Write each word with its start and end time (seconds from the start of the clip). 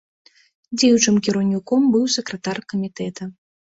Дзеючым 0.77 1.15
кіраўніком 1.29 1.81
быў 1.97 2.03
сакратар 2.17 2.57
камітэта. 2.75 3.33